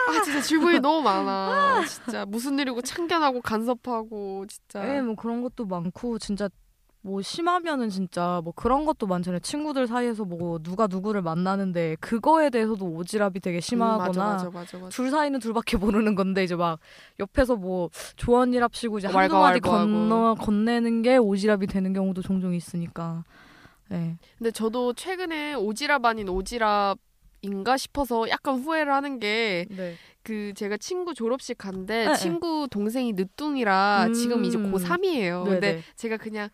[0.08, 1.84] 아 진짜 질문이 너무 많아.
[1.88, 4.98] 진짜 무슨 일이고 참견하고 간섭하고 진짜.
[4.98, 6.48] 예, 뭐 그런 것도 많고 진짜
[7.02, 9.40] 뭐 심하면은 진짜 뭐 그런 것도 많잖아요.
[9.40, 14.78] 친구들 사이에서 뭐 누가 누구를 만나는데 그거에 대해서도 오지랖이 되게 심하거나 음, 맞아 맞아 맞아
[14.78, 14.90] 맞아.
[14.90, 16.80] 둘 사이는 둘밖에 모르는 건데 이제 막
[17.20, 19.60] 옆에서 뭐 조언이랍시고 이제 한두 마디.
[19.62, 23.24] 건너 건네는 게 오지랖이 되는 경우도 종종 있으니까.
[23.92, 24.18] 예.
[24.38, 29.96] 근데 저도 최근에 오지랖 아닌 오지랖인가 싶어서 약간 후회를 하는 게 네.
[30.22, 34.14] 그 제가 친구 졸업식 간데 네, 친구 동생이 늦둥이라 음.
[34.14, 35.44] 지금 이제 고3이에요.
[35.46, 35.82] 네, 근데 네.
[35.96, 36.50] 제가 그냥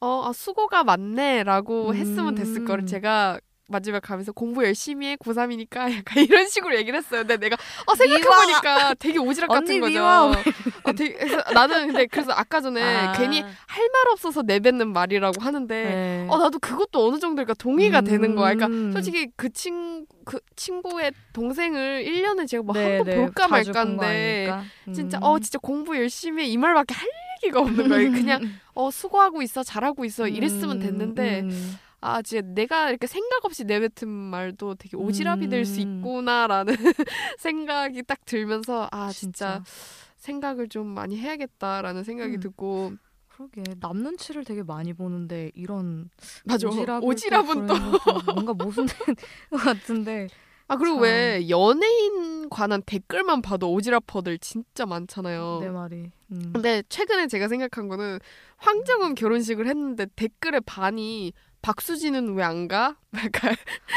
[0.00, 2.86] 어 아, 수고가 많네라고 했으면 됐을 거를 음.
[2.86, 7.20] 제가 마지막 가면서 공부 열심히 해 고3이니까 약간 이런 식으로 얘기를 했어요.
[7.22, 10.04] 근데 내가 어 생각해 보니까 되게 오지랖 같은 거죠.
[10.04, 13.12] 어, 되게, 그래서 나는 근데 그래서 아까 전에 아.
[13.12, 16.26] 괜히 할 말 없어서 내뱉는 말이라고 하는데 네.
[16.28, 18.54] 어 나도 그것도 어느 정도 그러니까 동의가 되는 거야.
[18.54, 18.92] 그러니까 음.
[18.92, 23.16] 솔직히 그친그 친구의 동생을 1년에 제가 뭐 네, 한번 네.
[23.16, 24.62] 볼까 말까인데 아니니까.
[24.94, 25.22] 진짜 음.
[25.22, 27.08] 어 진짜 공부 열심히 해 이 말밖에 할
[27.42, 28.10] 얘기가 없는 거예요.
[28.12, 28.40] 그냥
[28.74, 31.78] 어 수고하고 있어 잘하고 있어 이랬으면 됐는데 음.
[32.00, 35.98] 아 진짜 내가 이렇게 생각 없이 내뱉은 말도 되게 오지랖이 될수 음.
[35.98, 36.74] 있구나라는
[37.38, 39.70] 생각이 딱 들면서 아 진짜, 진짜.
[40.16, 42.40] 생각을 좀 많이 해야겠다라는 생각이 음.
[42.40, 42.92] 듣고
[43.28, 46.08] 그러게 남 눈치를 되게 많이 보는데 이런
[46.44, 48.96] 맞아 오지랖은 또 것도 뭔가 모순된
[49.50, 50.28] 것 같은데
[50.68, 51.02] 아 그리고 참.
[51.04, 55.58] 왜 연예인 관한 댓글만 봐도 오지랖퍼들 진짜 많잖아요.
[55.60, 56.50] 내 말이 음.
[56.52, 58.18] 근데 최근에 제가 생각한 거는
[58.56, 61.32] 황정은 결혼식을 했는데 댓글의 반이
[61.66, 62.94] 박수진은 왜 안 가?
[63.16, 63.56] 약간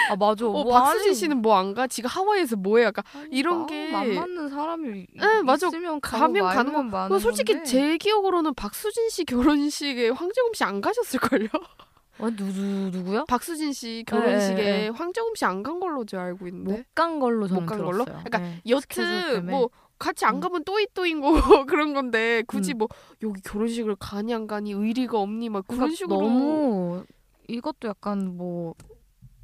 [0.09, 1.85] 아 맞아 어, 뭐 박수진 아니, 씨는 뭐 안 가?
[1.85, 2.85] 지가 하와이에서 뭐해?
[2.85, 5.67] 약간 아니, 이런 게- 안 맞는 사람이 네, 맞아.
[5.67, 7.69] 있으면 가면 가는 말면 많은 뭐 솔직히 건데.
[7.69, 11.47] 제 기억으로는 박수진 씨 결혼식에 황정음 씨 안 가셨을걸요?
[12.19, 12.51] 어, 누구
[12.97, 13.25] 누구요?
[13.27, 14.89] 박수진 씨 결혼식에 네, 네.
[14.89, 18.03] 황정음 씨 안 간 걸로 제가 알고 있는데 못 간 걸로 저는 못간 걸로?
[18.03, 18.61] 그러니까 네.
[18.67, 19.45] 여튼.
[19.45, 20.39] 뭐 같이 안 음.
[20.39, 21.31] 가면 또이또인 거
[21.67, 22.79] 그런 건데 굳이 음.
[22.79, 22.87] 뭐
[23.21, 27.03] 여기 결혼식을 가니 안 가니 의리가 없니 막 그런 그러니까 식으로 너무
[27.49, 28.75] 이것도 약간 뭐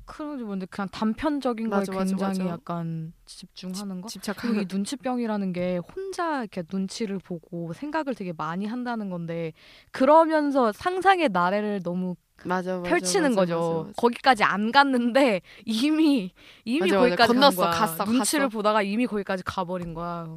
[0.06, 2.52] 그런 뭔데 그냥 단편적인 맞아, 거에 굉장히 맞아.
[2.52, 4.08] 약간 집중하는 거.
[4.08, 9.54] 집착하는 이 눈치병이라는 게 혼자 이렇게 눈치를 보고 생각을 되게 많이 한다는 건데
[9.92, 13.92] 그러면서 상상의 나래를 너무 맞아, 맞아 펼치는 맞아, 거죠.
[13.98, 16.32] 거기까지 안 갔는데 이미
[16.66, 16.92] 이미.
[16.92, 17.72] 거기까지 간 건넜어, 거야.
[17.72, 18.58] 갔어, 눈치를 갔어.
[18.58, 20.28] 보다가 이미 거기까지 가버린 거야.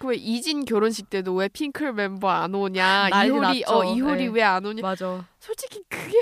[0.00, 3.64] 그왜 이진 결혼식 때도 왜 핑클 멤버 안 오냐 이효리 났죠.
[3.78, 4.32] 어 이효리 네.
[4.32, 5.24] 왜안 오냐 맞아.
[5.38, 6.18] 솔직히 그게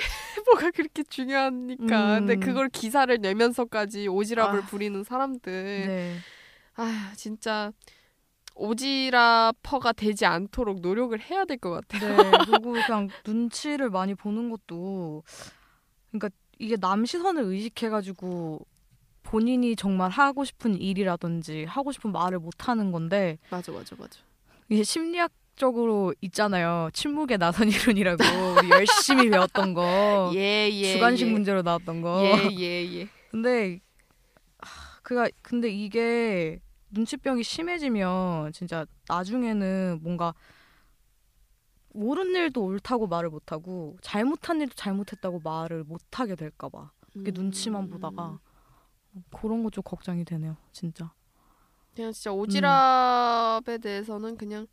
[0.52, 2.40] 뭐가 그렇게 중요하니까 근데 음.
[2.40, 4.66] 그걸 기사를 내면서까지 오지랖을 아.
[4.66, 6.16] 부리는 사람들 네.
[6.76, 7.72] 아 진짜
[8.54, 12.16] 오지랖퍼가 되지 않도록 노력을 해야 될 것 같아요.
[12.16, 12.30] 네.
[12.44, 15.22] 그리고 그냥 눈치를 많이 보는 것도
[16.10, 18.60] 그러니까 이게 남 시선을 의식해가지고
[19.22, 24.20] 본인이 정말 하고 싶은 일이라든지 하고 싶은 말을 못 하는 건데 맞아 맞아 맞아.
[24.68, 26.88] 이게 심리학 적으로 있잖아요.
[26.92, 28.22] 침묵의 나선 이론이라고
[28.58, 30.30] 우리 열심히 배웠던 거.
[30.34, 30.90] 예 예.
[30.90, 30.94] 어.
[30.94, 31.32] 주관식 예.
[31.32, 32.22] 문제로 나왔던 거.
[32.24, 33.08] 예, 예, 예.
[33.30, 33.80] 근데
[34.58, 36.60] 하, 그가 근데 이게
[36.90, 40.34] 눈치병이 심해지면 진짜 나중에는 뭔가
[41.94, 47.34] 옳은 일도 옳다고 말을 못하고 잘못한 일도 잘못했다고 말을 못하게 될까봐 그게 음.
[47.34, 48.38] 눈치만 보다가
[49.30, 51.12] 그런 거 좀 걱정이 되네요 진짜
[51.94, 54.66] 그냥 진짜 오지랖에 대해서는 그냥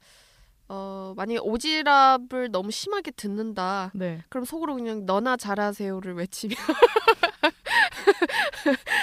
[0.70, 3.92] 어 만약에 오지랖을 너무 심하게 듣는다.
[3.96, 6.56] 네, 그럼 속으로 그냥 너나 잘하세요를 외치면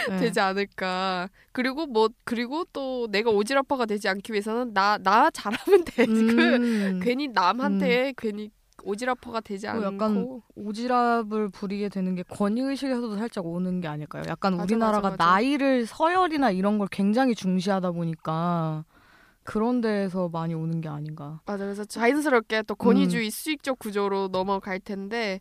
[0.09, 0.17] 네.
[0.19, 1.29] 되지 않을까.
[1.53, 6.07] 그리고 뭐 그리고 또 내가 오지랖파가 되지 않기 위해서는 나 나 잘하면 돼.
[6.37, 8.51] 그 음, 괜히 남한테 괜히
[8.83, 14.23] 오지랖파가 되지 그리고 않고 약간 오지랖을 부리게 되는 게 권위 의식에서도 살짝 오는 게 아닐까요?
[14.29, 15.31] 약간 맞아, 우리나라가 맞아, 맞아.
[15.33, 18.85] 나이를 서열이나 이런 걸 굉장히 중시하다 보니까
[19.47, 21.41] 그런 데에서 많이 오는 게 아닌가.
[21.47, 21.65] 맞아.
[21.65, 22.77] 그래서 자연스럽게 또 음.
[22.77, 25.41] 권위주의 수익적 구조로 넘어갈 텐데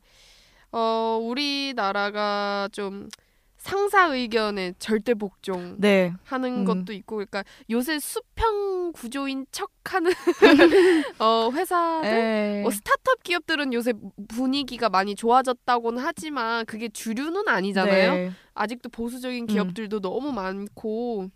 [0.72, 3.10] 어 우리나라가 좀
[3.58, 6.14] 상사 의견에 절대 복종 네.
[6.24, 6.66] 하는 음.
[6.66, 10.12] 것도 있고 그러니까 요새 수평 구조인 척하는
[11.18, 13.94] 어 회사들 에 어, 스타트업 기업들은 요새
[14.28, 18.14] 분위기가 많이 좋아졌다고는 하지만 그게 주류는 아니잖아요.
[18.14, 18.32] 네.
[18.54, 19.48] 아직도 보수적인 음.
[19.48, 21.32] 기업들도 너무 많고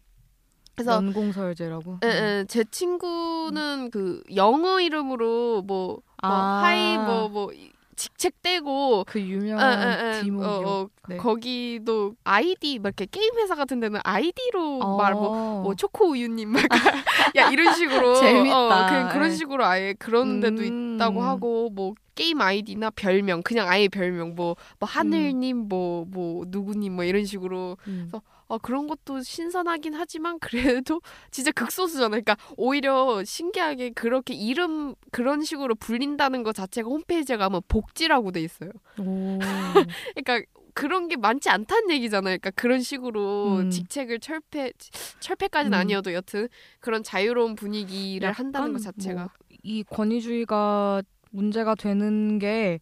[0.84, 2.00] 그래서 연공서열제라고.
[2.04, 6.62] 에, 에, 제 친구는 그 영어 이름으로 뭐, 뭐 아.
[6.64, 7.52] hi 뭐뭐
[8.00, 10.66] 직책 떼고 그 에, 유명한 에, 에, D모기업.
[10.66, 11.18] 어, 어, 네.
[11.18, 14.98] 거기도 아이디 막 이렇게 게임 회사 같은 데는 아이디로 어.
[14.98, 16.64] 말뭐 뭐 초코 우유님 막
[17.36, 18.86] 야 이런 식으로 재밌다.
[18.86, 19.36] 어, 그냥 그런 예.
[19.36, 20.96] 식으로 아예 그런 데도 음.
[20.96, 27.26] 있다고 하고 뭐 게임 아이디나 별명 그냥 아예 별명 뭐뭐 하늘님 뭐뭐 누구님 뭐 이런
[27.26, 28.10] 식으로 음.
[28.50, 32.10] 아 그런 것도 신선하긴 하지만 그래도 진짜 극소수잖아.
[32.10, 38.72] 그러니까 오히려 신기하게 그렇게 이름 그런 식으로 불린다는 것 자체가 홈페이지에 가면 복지라고 돼 있어요.
[39.00, 39.40] 오.
[40.16, 40.42] 그러니까
[40.74, 42.38] 그런 게 많지 않다는 얘기잖아요.
[42.38, 43.70] 그러니까 그런 식으로 음.
[43.70, 44.72] 직책을 철폐
[45.20, 45.80] 철폐까지는 음.
[45.80, 46.48] 아니어도 여튼
[46.80, 52.80] 그런 자유로운 분위기를 한다는 것 자체가 뭐 이 권위주의가 문제가 되는 게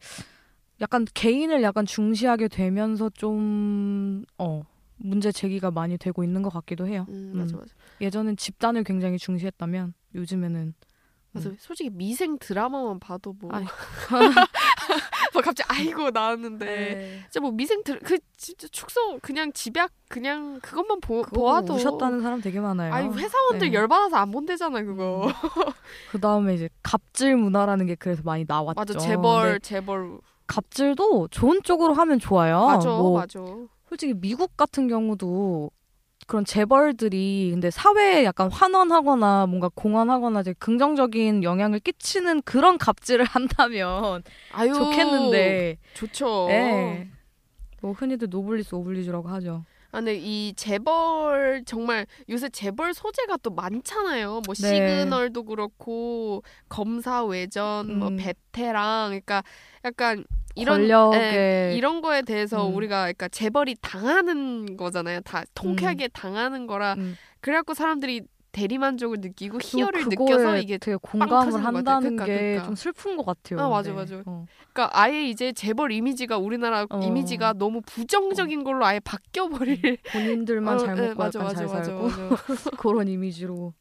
[0.79, 4.63] 약간 개인을 약간 중시하게 되면서 좀 어.
[4.97, 7.05] 문제 제기가 많이 되고 있는 것 같기도 해요.
[7.09, 7.59] 음, 맞아 음.
[7.61, 10.73] 맞아 예전엔 집단을 굉장히 중시했다면 요즘에는
[11.31, 11.49] 맞아.
[11.49, 11.57] 음.
[11.59, 13.63] 솔직히 미생 드라마만 봐도 뭐, 아이.
[15.33, 17.19] 뭐 갑자기 아이고 나왔는데 네.
[17.23, 22.21] 진짜 뭐 미생 드, 그 진짜 축소 그냥 집약 그냥 그것만 보, 그거 보아도 우셨다는
[22.21, 22.93] 사람 되게 많아요.
[22.93, 23.73] 아니 회사원들 네.
[23.73, 25.27] 열받아서 안 본대잖아 그거
[26.11, 28.75] 그 다음에 이제 갑질 문화라는 게 그래서 많이 나왔죠.
[28.75, 32.65] 맞아 재벌 근데 재벌 갑질도 좋은 쪽으로 하면 좋아요.
[32.65, 33.39] 맞아 뭐 맞아
[33.87, 35.71] 솔직히 미국 같은 경우도
[36.27, 44.23] 그런 재벌들이 근데 사회에 약간 환원하거나 뭔가 공헌하거나 이제 긍정적인 영향을 끼치는 그런 갑질을 한다면
[44.51, 45.77] 아유 좋겠는데.
[45.93, 47.07] 좋죠 예.
[47.81, 49.63] 뭐 흔히들 노블리스 오블리주라고 하죠.
[49.97, 54.41] 아, 근데 이 재벌 정말 요새 재벌 소재가 또 많잖아요.
[54.45, 54.53] 뭐 네.
[54.53, 58.17] 시그널도 그렇고 검사 외전, 뭐 음.
[58.17, 59.43] 베테랑, 그러니까
[59.83, 62.75] 약간 이런 권력에 예, 이런 거에 대해서 음.
[62.75, 65.21] 우리가 그러니까 재벌이 당하는 거잖아요.
[65.21, 67.17] 다 통쾌하게 당하는 거라 음.
[67.41, 71.63] 그래갖고 사람들이 대리만족을 느끼고 희열을 느껴서 이게 되게 공감을.
[71.63, 72.63] 한다는 그러니까, 게 그러니까.
[72.65, 73.59] 좀 슬픈 것 같아요.
[73.59, 73.93] 아, 맞아.
[73.93, 74.21] 맞아.
[74.25, 74.45] 어.
[74.73, 76.99] 그러니까 아예 이제 재벌 이미지가 우리나라 어.
[76.99, 81.67] 이미지가 너무 부정적인 걸로 아예 바뀌어 버릴 본인들만 어, 잘 예, 먹고 맞아, 맞아, 잘
[81.67, 82.35] 맞아, 살고 맞아.
[82.77, 83.73] 그런 이미지로.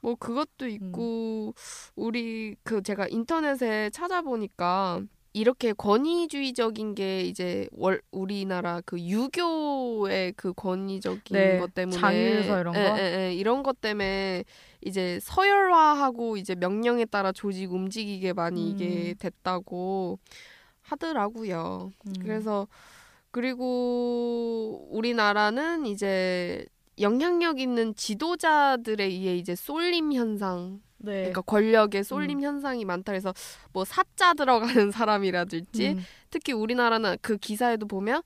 [0.00, 1.54] 뭐 그것도 있고
[1.96, 5.02] 우리 그 제가 인터넷에 찾아보니까
[5.38, 12.74] 이렇게 권위주의적인 게 이제 월 우리나라 그 유교의 그 권위적인 네, 것 때문에 장유유서 이런
[12.74, 12.80] 거?
[12.80, 14.42] 예, 예, 예, 이런 것 때문에
[14.84, 19.14] 이제 서열화하고 이제 명령에 따라 조직 움직이게 많이 이게 음.
[19.18, 20.18] 됐다고
[20.80, 21.92] 하더라고요.
[22.06, 22.12] 음.
[22.20, 22.66] 그래서
[23.30, 26.66] 그리고 우리나라는 이제
[27.00, 31.14] 영향력 있는 지도자들에 의해 이제 쏠림 현상, 네.
[31.18, 33.12] 그러니까 권력의 쏠림 현상이 많다.
[33.12, 33.32] 그래서
[33.72, 36.04] 뭐 사자 들어가는 사람이라든지 음.
[36.30, 38.22] 특히 우리나라는 그 기사에도 보면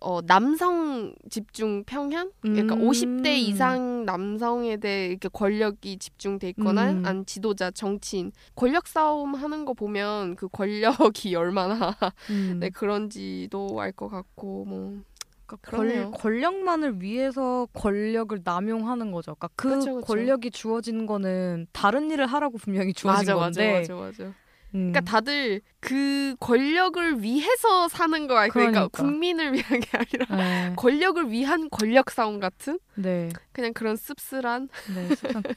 [0.00, 2.82] 어 남성 집중 평형, 그러니까 음.
[2.88, 7.02] 50대 이상 남성에 대해 이렇게 권력이 집중돼 있거나 음.
[7.04, 11.96] 안 지도자, 정치인 권력 싸움 하는 거 보면 그 권력이 얼마나
[12.30, 12.58] 음.
[12.60, 15.00] 네 그런지도 알 것 같고 뭐
[15.48, 16.10] 그러니까 그러네요.
[16.10, 19.34] 권, 권력만을 위해서 권력을 남용하는 거죠.
[19.34, 20.06] 그러니까 그 그쵸, 그쵸.
[20.06, 23.80] 권력이 주어진 거는 다른 일을 하라고 분명히 주어진 맞아 건데.
[23.80, 24.34] 맞아 맞아 맞아.
[24.74, 24.92] 음.
[24.92, 28.48] 그러니까 다들 그 권력을 위해서 사는 거야.
[28.48, 29.02] 그러니까, 그러니까.
[29.02, 30.74] 국민을 위한 게 아니라 네.
[30.76, 33.30] 권력을 위한 권력 싸움 같은 네.
[33.52, 35.08] 그냥 그런 씁쓸한 네.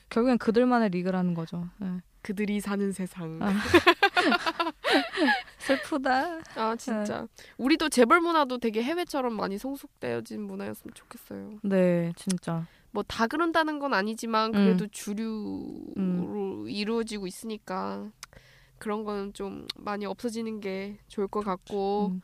[0.10, 1.68] 결국엔 그들만의 리그라는 거죠.
[1.80, 1.88] 네.
[2.22, 3.40] 그들이 사는 세상.
[3.42, 3.52] 아.
[5.60, 6.40] 슬프다.
[6.56, 11.60] 아 진짜 우리도 재벌 문화도 되게 해외처럼 많이 성숙되어진 문화였으면 좋겠어요.
[11.64, 12.66] 네, 진짜.
[12.92, 14.52] 뭐 다 그런다는 건 아니지만 음.
[14.54, 18.12] 그래도 주류로 이루어지고 있으니까
[18.78, 22.22] 그런 건좀 많이 없어지는 게 좋을 것 같고 음.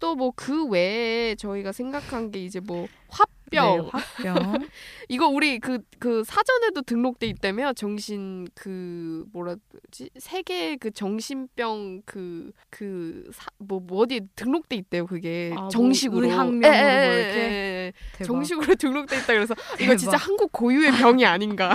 [0.00, 4.68] 또뭐 그 외에 저희가 생각한 게 이제 뭐 네, 화 병 화병.
[5.08, 12.52] 이거 우리 그 그 사전에도 등록돼 있다며 정신 그 뭐라 그러지 세계 그 정신병 그
[12.70, 17.38] 그뭐 뭐 어디 등록돼 있대요 그게 아, 뭐 정식으로 의학명으로 예, 예, 뭐 예, 이렇게?
[17.38, 17.42] 예,
[17.86, 17.92] 예.
[18.12, 18.24] 대박.
[18.26, 19.96] 정식으로 등록돼 있다 그래서 이거.
[19.96, 21.72] 진짜 한국 고유의 병이 아닌가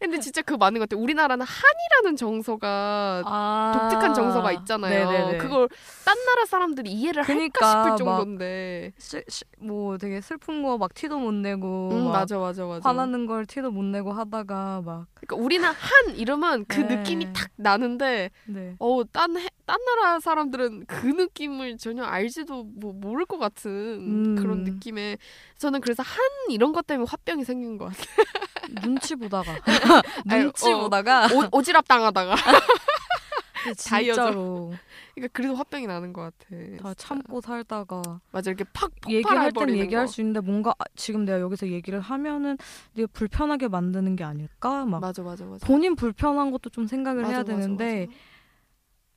[0.00, 3.72] 근데 진짜 그 맞는 것 같아요 우리나라는 한이라는 정서가 아.
[3.78, 5.38] 독특한 정서가 있잖아요 네네네.
[5.38, 5.68] 그걸
[6.04, 10.76] 딴 나라 사람들이 이해를 그니까, 할까 막 싶을 정도인데 시- 시- 뭐 되게 슬픈 거
[10.78, 14.82] 막 티도 못 내고 음, 막 맞아 맞아 맞아 화나는 걸 티도 못 내고 하다가
[14.84, 16.96] 막 그러니까 우리는 한 이러면 그 네.
[16.96, 18.76] 느낌이 탁 나는데 네.
[18.78, 24.36] 어, 딴, 해- 딴 나라 사람들은 그 느낌을 전혀 알지도 뭐 모를 것 같은 음.
[24.36, 25.16] 그런 느낌에
[25.58, 26.16] 저는 그래서 한
[26.50, 28.06] 이런 것 때문에 화병이 생긴 것 같아요.
[28.82, 29.54] 눈치 보다가
[30.26, 30.78] 눈치 어.
[30.82, 32.34] 보다가 오, 오지랖 당하다가.
[33.76, 34.74] 진짜로
[35.16, 36.56] 그러니까 그래도 화병이 나는 것 같아.
[36.78, 40.12] 다 참고 살다가 맞아 이렇게 팍 얘기할 땐 얘기할 거.
[40.12, 42.58] 수 있는데 뭔가 아, 지금 내가 여기서 얘기를 하면은
[42.94, 45.66] 네가 불편하게 만드는 게 아닐까 막 맞아 맞아 맞아.
[45.66, 48.12] 본인 불편한 것도 좀 생각을 맞아, 해야 맞아, 되는데 맞아.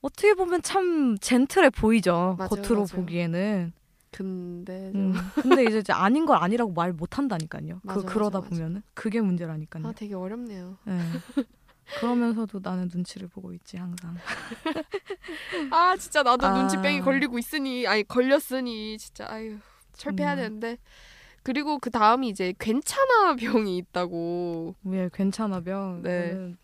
[0.00, 2.86] 어떻게 보면 참 젠틀해 보이죠 겉으로.
[2.86, 3.72] 보기에는
[4.10, 8.40] 근데 음, 좀 근데 이제, 이제 아닌 걸 아니라고 말 못 한다니까요 그 그러다.
[8.40, 10.78] 보면은 그게 문제라니까요 아 되게 어렵네요.
[10.84, 10.98] 네.
[11.98, 14.16] 그러면서도 나는 눈치를 보고 있지 항상.
[15.70, 16.58] 아 진짜 나도 아.
[16.60, 19.58] 눈치병이 걸리고 있으니 아니 걸렸으니 진짜 아유
[19.92, 20.36] 철폐해야.
[20.36, 20.78] 되는데.
[21.42, 24.74] 그리고 그 다음이 이제 괜찮아 병이 있다고.
[24.84, 26.02] 왜 괜찮아 병?
[26.02, 26.54] 네.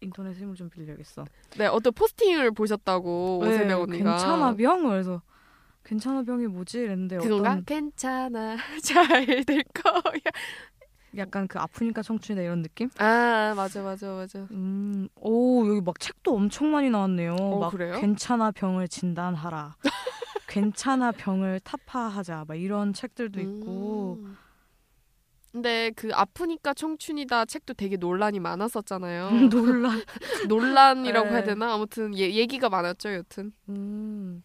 [0.00, 1.24] 인터넷 힘을 좀 빌려야겠어.
[1.58, 4.10] 네 어떤 포스팅을 보셨다고 왜 오세병 언니가.
[4.16, 4.88] 괜찮아 병?
[4.88, 5.20] 그래서
[5.84, 6.78] 괜찮아 병이 뭐지?
[6.78, 7.50] 이랬는데 그건가?
[7.52, 8.56] 어떤 괜찮아.
[8.82, 10.22] 잘 될 거야
[11.16, 12.90] 약간 그 아프니까 청춘이다 이런 느낌?
[12.98, 17.34] 아 맞아 맞아 맞아 음, 오 여기 막 책도 엄청 많이 나왔네요.
[17.34, 17.98] 어, 막 그래요?
[18.00, 19.76] 괜찮아 병을 진단하라.
[20.48, 22.44] 괜찮아 병을 타파하자.
[22.48, 24.18] 막 이런 책들도 있고.
[24.20, 24.36] 음.
[25.52, 29.48] 근데 그 아프니까 청춘이다 책도 되게 논란이 많았었잖아요.
[29.48, 29.90] 놀라.
[30.48, 31.34] 논란이라고 네.
[31.34, 31.72] 해야 되나?
[31.74, 33.52] 아무튼 얘, 얘기가 많았죠, 여튼.
[33.70, 34.42] 음,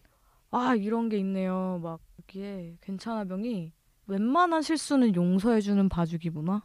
[0.50, 1.78] 아 이런 게 있네요.
[1.82, 3.72] 막 여기에 괜찮아 병이
[4.06, 6.62] 웬만한 실수는 용서해주는 봐주기구나.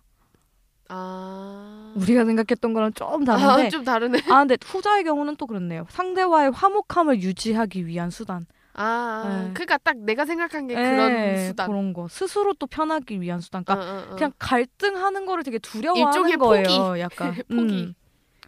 [0.89, 1.93] 아.
[1.95, 3.69] 우리가 생각했던 거랑 좀 아, 다른데.
[3.69, 4.19] 좀 다르네.
[4.30, 5.86] 아 근데 후자의 경우는 또 그렇네요.
[5.89, 8.45] 상대와의 화목함을 유지하기 위한 수단.
[8.73, 9.54] 아, 네.
[9.54, 11.67] 그러니까 딱 내가 생각한 게 그런 예, 수단.
[11.67, 13.63] 그런 거 스스로 또 편하기 위한 수단.
[13.63, 14.15] 그러니까 어, 어, 어.
[14.15, 16.99] 그냥 갈등하는 거를 되게 두려워하는 거예요.
[16.99, 17.84] 약간 포기.
[17.84, 17.93] 음,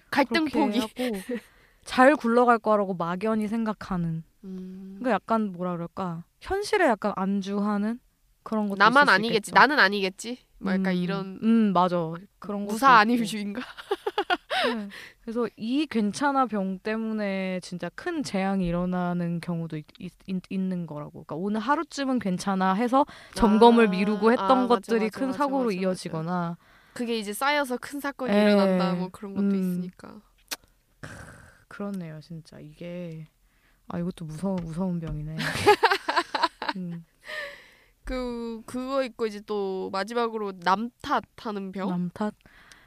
[0.10, 0.80] 갈등 포기.
[0.80, 0.92] 하고
[1.84, 4.24] 잘 굴러갈 거라고 막연히 생각하는.
[4.44, 4.96] 음.
[5.00, 8.00] 그러니까 약간 뭐라 그럴까 현실에 약간 안주하는
[8.44, 9.52] 그런 것도 나만 아니겠지.
[9.52, 10.40] 나는 아니겠지.
[10.60, 13.00] 뭐 약간 음, 이런 음 맞아 그런 무사 있고.
[13.00, 13.62] 안일주의인가?
[13.62, 14.90] 네.
[15.22, 20.14] 그래서 이 괜찮아 병 때문에 진짜 큰 재앙이 일어나는 경우도 있,
[20.52, 21.12] 는 거라고.
[21.24, 25.66] 그러니까 오늘 하루쯤은 괜찮아 해서 점검을 아, 미루고 했던 아, 것들이 맞아, 큰 맞아, 사고로
[25.66, 25.78] 맞아.
[25.78, 26.58] 이어지거나
[26.94, 28.42] 그게 이제 쌓여서 큰 사건이 예.
[28.42, 28.94] 일어난다.
[28.96, 29.56] 뭐 그런 것도 음.
[29.56, 30.22] 있으니까.
[31.68, 33.28] 그렇네요, 진짜 이게
[33.88, 35.38] 아 이것도 무서운 무서운 병이네.
[36.78, 37.06] 음,
[38.04, 41.90] 그 그거 있고 이제 또 마지막으로 남 탓 하는 병.
[41.90, 42.34] 남 탓.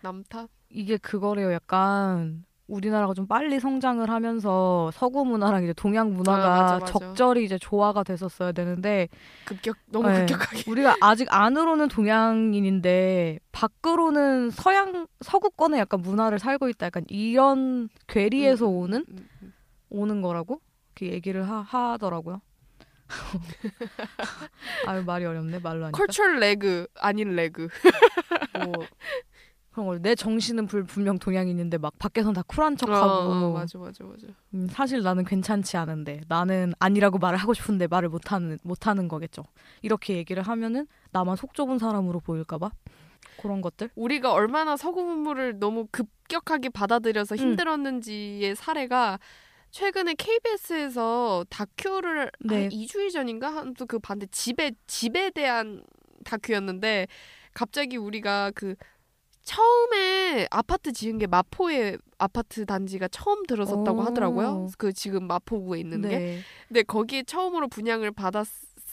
[0.01, 0.49] 남 탓.
[0.71, 1.53] 이게 그거래요.
[1.53, 6.93] 약간 우리나라가 좀 빨리 성장을 하면서 서구 문화랑 이제 동양 문화가 아, 맞아, 맞아.
[6.93, 9.09] 적절히 이제 조화가 됐었어야 되는데
[9.45, 10.25] 급격 너무 네.
[10.27, 10.71] 급격하게.
[10.71, 16.87] 우리가 아직 안으로는 동양인인데 밖으로는 서양 서구권의 약간 문화를 살고 있다.
[16.87, 19.53] 약간 이런 괴리에서 음, 오는 음, 음.
[19.91, 20.61] 오는 거라고
[20.97, 22.41] 이렇게 얘기를 하, 하더라고요.
[24.87, 25.97] 아유 말이 어렵네 말로 하니까.
[25.99, 27.69] 컬처럴 레그 아닌 레그.
[28.65, 28.73] 뭐
[29.75, 33.79] 그런 걸 내 정신은 불, 분명 동양인인데 막 밖에선 다 쿨한 척하고 어, 어, 맞아
[33.79, 34.27] 맞아 맞아.
[34.55, 39.43] 음, 사실 나는 괜찮지 않은데 나는 아니라고 말을 하고 싶은데 말을 못하는 못하는 거겠죠.
[39.83, 42.71] 이렇게 얘기를 하면은 나만 속 좁은 사람으로 보일까봐
[43.43, 43.91] 그런 것들.
[43.97, 47.39] 우리가 얼마나 서구 문물을 너무 급격하게 받아들여서 음.
[47.39, 49.19] 힘들었는지의 사례가
[49.75, 52.63] 최근에 KBS에서 다큐를 네.
[52.63, 55.83] 한 2주일 전인가 한또 그 반대 집에 집에 대한
[56.25, 57.09] 다큐였는데
[57.55, 58.77] 갑자기 우리가 그
[59.43, 64.03] 처음에 아파트 지은 게 마포의 아파트 단지가 처음 들어섰다고 오.
[64.03, 64.69] 하더라고요.
[64.79, 66.09] 그 지금 마포구에 있는 게.
[66.19, 66.41] 네.
[66.69, 68.47] 근데 거기에 처음으로 분양을 받았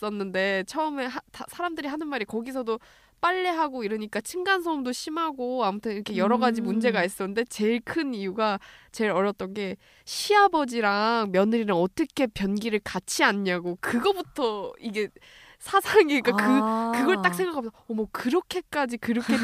[0.03, 2.79] 었는데 처음에 하- 다- 사람들이 하는 말이 거기서도
[3.21, 6.65] 빨래하고 이러니까 층간 소음도 심하고 아무튼 이렇게 여러 가지 음.
[6.65, 8.59] 문제가 있었는데 제일 큰 이유가
[8.91, 15.09] 제일 어렸던 게 시아버지랑 며느리랑 어떻게 변기를 같이 앉냐고 그거부터 이게
[15.61, 16.91] 사상이 그러니까 그 아.
[16.95, 19.35] 그걸 딱 생각하면서 어머 그렇게까지 그렇게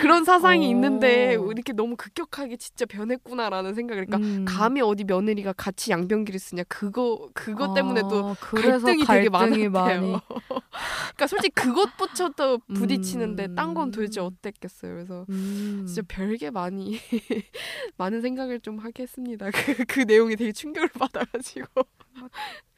[0.00, 0.70] 그런 사상이 어.
[0.70, 4.44] 있는데 이렇게 너무 급격하게 진짜 변했구나라는 생각을 그러니까 음.
[4.46, 10.20] 감히 어디 며느리가 같이 양변기를 쓰냐 그거 그것 아, 때문에도 그래서 갈등이 되게 갈등이 많았대요.
[11.12, 13.54] 그러니까 솔직히 그것부터 부딪히는데 음.
[13.54, 14.94] 딴건 도대체 어땠겠어요.
[14.94, 15.84] 그래서 음.
[15.86, 16.98] 진짜 별게 많이
[17.98, 19.50] 많은 생각을 좀 하게 했습니다.
[19.50, 21.82] 그, 그 내용이 되게 충격을 받아가지고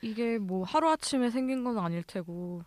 [0.00, 2.62] 이게 뭐 하루 아침에 생긴 건 아닐 테고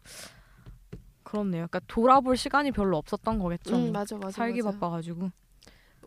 [1.23, 1.67] 그렇네요.
[1.67, 3.75] 그러니까 돌아볼 시간이 별로 없었던 거겠죠.
[3.75, 4.71] 음, 맞아 맞아 살기 맞아.
[4.71, 5.30] 바빠가지고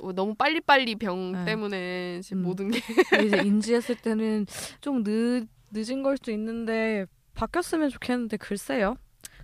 [0.00, 1.44] 어, 너무 빨리빨리 병 네.
[1.44, 2.44] 때문에 지금 음.
[2.44, 2.80] 모든 게
[3.26, 4.46] 이제 인지했을 때는
[4.80, 8.96] 좀 늦, 늦은 걸 수도 있는데 바뀌었으면 좋겠는데 글쎄요.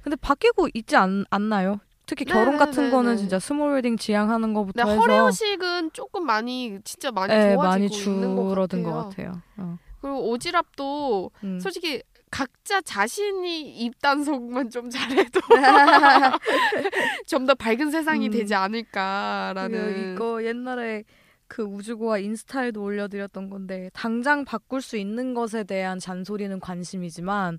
[0.03, 1.79] 근데 바뀌고 있지 않, 않나요?
[2.07, 3.19] 특히 결혼 네, 같은 네, 거는 네.
[3.19, 8.37] 진짜 스몰 웨딩 지향하는 거부터 해서 허례허식은 조금 많이 진짜 많이 네, 좋아지고 많이 있는
[8.37, 8.95] 것 줄어든 같아요.
[8.95, 9.43] 것 같아요.
[9.59, 9.79] 어.
[10.01, 11.61] 그리고 오지랖도 음.
[11.61, 15.41] 솔직히 각자 자신이 입단속만 좀 잘해도
[17.27, 18.33] 좀 더 밝은 세상이 음.
[18.33, 21.05] 되지 않을까라는 이거 옛날에
[21.49, 27.59] 그 우주고와 인스타에도 올려드렸던 건데 당장 바꿀 수 있는 것에 대한 잔소리는 관심이지만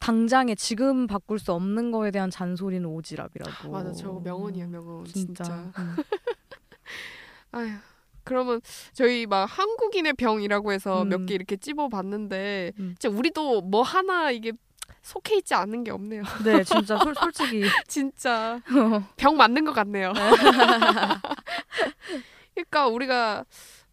[0.00, 3.70] 당장에 지금 바꿀 수 없는 거에 대한 잔소리는 오지랖이라고.
[3.70, 5.44] 맞아 저거 명언이야 명언 진짜.
[5.44, 5.72] 진짜.
[5.78, 5.96] 음.
[7.52, 7.68] 아휴
[8.24, 8.60] 그러면
[8.92, 11.08] 저희 막 한국인의 병이라고 해서 음.
[11.10, 12.94] 몇개 이렇게 찝어봤는데 음.
[12.98, 14.52] 진짜 우리도 뭐 하나 이게
[15.02, 16.22] 속해 있지 않는 게 없네요.
[16.44, 18.60] 네, 진짜 솔, 솔직히 진짜
[19.16, 20.12] 병 맞는 것 같네요.
[22.54, 23.44] 그러니까 우리가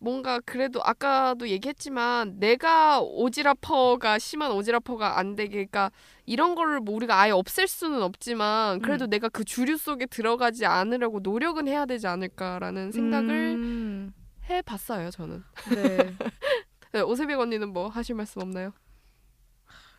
[0.01, 5.91] 뭔가 그래도 아까도 얘기했지만 내가 오지랖퍼가 심한 오지랖퍼가 안 되게 그러니까
[6.25, 9.09] 이런 거를 뭐 우리가 아예 없앨 수는 없지만 그래도 음.
[9.11, 14.13] 내가 그 주류 속에 들어가지 않으려고 노력은 해야 되지 않을까라는 생각을 음,
[14.57, 15.43] 해봤어요 저는.
[15.73, 15.97] 네.
[16.93, 18.73] 네, 오세백 언니는 뭐 하실 말씀 없나요?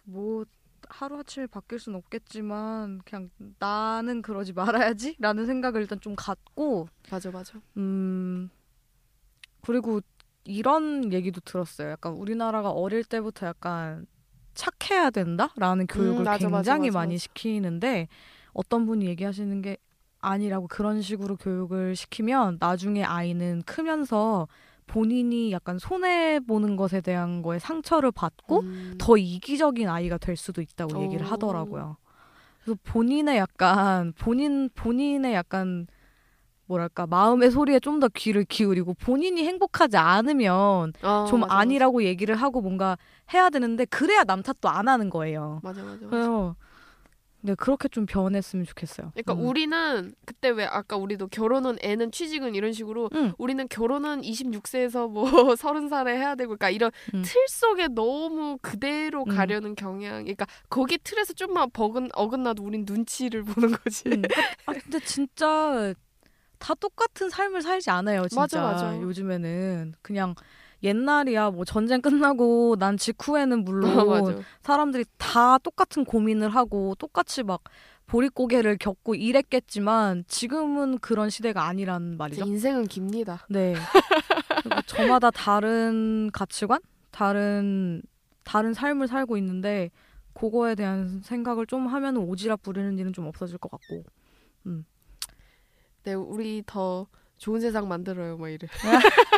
[0.05, 0.45] 뭐
[0.89, 7.61] 하루 아침에 바뀔 순 없겠지만 그냥 나는 그러지 말아야지라는 생각을 일단 좀 갖고 맞아 맞아.
[7.77, 8.51] 음
[9.63, 10.01] 그리고
[10.45, 11.91] 이런 얘기도 들었어요.
[11.91, 14.07] 약간 우리나라가 어릴 때부터 약간
[14.55, 17.19] 착해야 된다라는 교육을 맞아, 맞아, 굉장히 맞아, 많이 맞아.
[17.23, 18.09] 시키는데
[18.53, 19.77] 어떤 분이 얘기하시는 게
[20.23, 24.49] 아니라고 그런 식으로 교육을 시키면 나중에 아이는 크면서
[24.87, 28.95] 본인이 약간 손해 보는 것에 대한 거에 상처를 받고 음.
[28.99, 31.29] 더 이기적인 아이가 될 수도 있다고 얘기를 오.
[31.29, 31.97] 하더라고요.
[32.65, 35.87] 그래서 본인의 약간 본인 본인의 약간
[36.67, 42.35] 뭐랄까 마음의 소리에 좀 더 귀를 기울이고 본인이 행복하지 않으면 어, 좀 맞아, 아니라고 얘기를
[42.35, 42.97] 하고 뭔가
[43.33, 45.61] 해야 되는데 그래야 남 탓도 안 하는 거예요.
[45.63, 45.95] 맞아 맞아.
[45.95, 46.07] 맞아.
[46.09, 46.57] 그래서
[47.45, 49.11] 네 그렇게 좀 변했으면 좋겠어요.
[49.15, 49.47] 그러니까 음.
[49.47, 53.33] 우리는 그때 왜 아까 우리도 결혼은 애는 취직은 이런 식으로 응.
[53.37, 55.25] 우리는 결혼은 26세에서 뭐
[55.55, 57.23] 30살에 해야 되고 그러니까 이런 음.
[57.25, 59.35] 틀 속에 너무 그대로 음.
[59.35, 60.23] 가려는 경향.
[60.23, 64.05] 그러니까 거기 틀에서 좀만 버근 어긋나도 우린 눈치를 보는 거지.
[64.09, 64.23] 음.
[64.67, 65.93] 아 근데 진짜
[66.59, 68.29] 다 똑같은 삶을 살지 않아요.
[68.29, 69.01] 진짜 맞아, 맞아.
[69.01, 70.37] 요즘에는 그냥
[70.83, 74.39] 옛날이야 뭐 전쟁 끝나고 난 직후에는 물론 어, 맞아.
[74.63, 77.63] 사람들이 다 똑같은 고민을 하고 똑같이 막
[78.07, 82.45] 보릿고개를 겪고 이랬겠지만 지금은 그런 시대가 아니란 말이죠.
[82.45, 83.47] 인생은 깁니다.
[83.49, 83.75] 네.
[84.87, 88.03] 저마다 다른 가치관, 다른
[88.45, 89.91] 다른 삶을 살고 있는데
[90.35, 94.05] 그거에 대한 생각을 좀 하면 오지랖 부리는 일은 좀 없어질 것 같고.
[96.05, 97.07] 네, 우리 더
[97.39, 98.67] 좋은 세상 만들어요, 뭐 이래.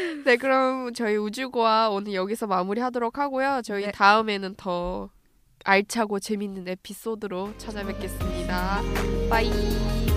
[0.24, 3.62] 네, 그럼 저희 우주고와 오늘 여기서 마무리하도록 하고요.
[3.64, 3.92] 저희 네.
[3.92, 5.10] 다음에는 더
[5.64, 8.82] 알차고 재밌는 에피소드로 찾아뵙겠습니다.
[9.28, 10.09] 빠이.